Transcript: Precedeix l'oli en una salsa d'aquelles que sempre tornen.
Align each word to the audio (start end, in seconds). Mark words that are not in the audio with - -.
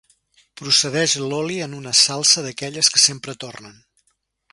Precedeix 0.59 1.13
l'oli 1.33 1.59
en 1.65 1.75
una 1.81 1.93
salsa 1.99 2.45
d'aquelles 2.47 2.89
que 2.95 3.03
sempre 3.05 3.37
tornen. 3.45 3.77